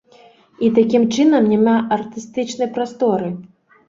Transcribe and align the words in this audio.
І 0.67 0.69
такім 0.77 1.03
чынам 1.17 1.43
няма 1.51 1.75
артыстычнай 1.97 2.71
прасторы. 2.79 3.29